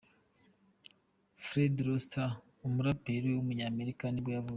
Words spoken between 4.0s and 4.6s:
nibwo yavutse.